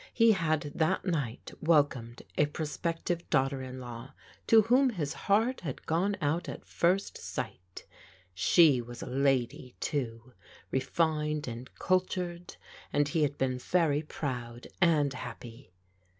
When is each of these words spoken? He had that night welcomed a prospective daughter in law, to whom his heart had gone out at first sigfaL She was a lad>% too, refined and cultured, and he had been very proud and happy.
He 0.15 0.31
had 0.31 0.71
that 0.73 1.05
night 1.05 1.51
welcomed 1.61 2.23
a 2.35 2.47
prospective 2.47 3.29
daughter 3.29 3.61
in 3.61 3.79
law, 3.79 4.15
to 4.47 4.63
whom 4.63 4.89
his 4.89 5.13
heart 5.29 5.61
had 5.61 5.85
gone 5.85 6.17
out 6.23 6.49
at 6.49 6.65
first 6.65 7.17
sigfaL 7.19 7.83
She 8.33 8.81
was 8.81 9.03
a 9.03 9.05
lad>% 9.05 9.75
too, 9.79 10.33
refined 10.71 11.47
and 11.47 11.69
cultured, 11.75 12.55
and 12.91 13.09
he 13.09 13.21
had 13.21 13.37
been 13.37 13.59
very 13.59 14.01
proud 14.01 14.65
and 14.81 15.13
happy. 15.13 15.69